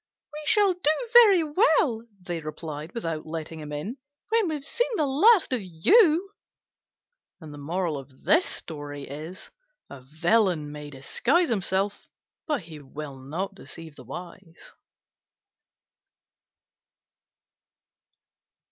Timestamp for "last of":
5.05-5.61